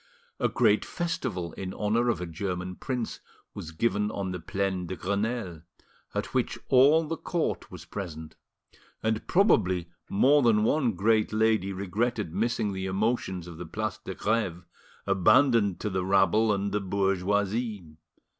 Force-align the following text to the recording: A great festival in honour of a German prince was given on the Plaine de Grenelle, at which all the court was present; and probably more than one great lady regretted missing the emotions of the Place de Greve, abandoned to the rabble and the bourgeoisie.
A 0.39 0.49
great 0.49 0.83
festival 0.83 1.53
in 1.53 1.75
honour 1.75 2.09
of 2.09 2.19
a 2.19 2.25
German 2.25 2.75
prince 2.75 3.19
was 3.53 3.69
given 3.71 4.09
on 4.09 4.31
the 4.31 4.39
Plaine 4.39 4.87
de 4.87 4.95
Grenelle, 4.95 5.61
at 6.15 6.33
which 6.33 6.57
all 6.69 7.03
the 7.03 7.15
court 7.17 7.69
was 7.69 7.85
present; 7.85 8.35
and 9.03 9.27
probably 9.27 9.89
more 10.09 10.41
than 10.41 10.63
one 10.63 10.93
great 10.93 11.31
lady 11.31 11.71
regretted 11.71 12.33
missing 12.33 12.73
the 12.73 12.87
emotions 12.87 13.45
of 13.45 13.59
the 13.59 13.65
Place 13.67 13.99
de 13.99 14.15
Greve, 14.15 14.63
abandoned 15.05 15.79
to 15.81 15.89
the 15.91 16.03
rabble 16.03 16.51
and 16.51 16.71
the 16.71 16.81
bourgeoisie. 16.81 17.97